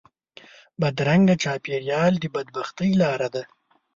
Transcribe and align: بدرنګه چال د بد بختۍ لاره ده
بدرنګه 0.81 1.35
چال 1.43 2.13
د 2.21 2.25
بد 2.33 2.47
بختۍ 2.55 2.89
لاره 3.01 3.27
ده 3.35 3.43